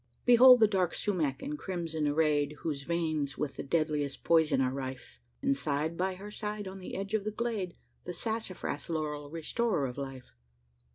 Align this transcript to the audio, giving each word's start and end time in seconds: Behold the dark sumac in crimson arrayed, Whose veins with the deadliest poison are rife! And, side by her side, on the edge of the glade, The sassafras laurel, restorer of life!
Behold 0.25 0.59
the 0.59 0.67
dark 0.67 0.95
sumac 0.95 1.43
in 1.43 1.57
crimson 1.57 2.07
arrayed, 2.07 2.53
Whose 2.61 2.85
veins 2.85 3.37
with 3.37 3.55
the 3.55 3.61
deadliest 3.61 4.23
poison 4.23 4.59
are 4.59 4.73
rife! 4.73 5.19
And, 5.43 5.55
side 5.55 5.95
by 5.95 6.15
her 6.15 6.31
side, 6.31 6.67
on 6.67 6.79
the 6.79 6.95
edge 6.95 7.13
of 7.13 7.23
the 7.23 7.29
glade, 7.29 7.75
The 8.05 8.13
sassafras 8.13 8.89
laurel, 8.89 9.29
restorer 9.29 9.85
of 9.85 9.99
life! 9.99 10.33